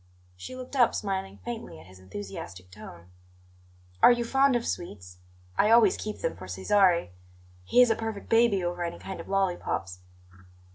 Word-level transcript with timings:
She 0.35 0.55
looked 0.55 0.75
up, 0.75 0.95
smiling 0.95 1.37
faintly 1.45 1.79
at 1.79 1.85
his 1.85 1.99
enthusiastic 1.99 2.71
tone. 2.71 3.11
"Are 4.01 4.11
you 4.11 4.25
fond 4.25 4.55
of 4.55 4.65
sweets? 4.65 5.17
I 5.59 5.69
always 5.69 5.95
keep 5.95 6.21
them 6.21 6.35
for 6.35 6.47
Cesare; 6.47 7.11
he 7.65 7.83
is 7.83 7.91
a 7.91 7.95
perfect 7.95 8.27
baby 8.27 8.63
over 8.63 8.83
any 8.83 8.97
kind 8.97 9.19
of 9.19 9.27
lollipops." 9.29 9.99